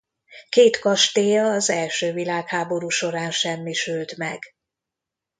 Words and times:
Két 0.49 0.79
kastélya 0.79 1.45
az 1.53 1.69
első 1.69 2.13
világháború 2.13 2.89
során 2.89 3.31
semmisült 3.31 4.17
meg. 4.17 4.41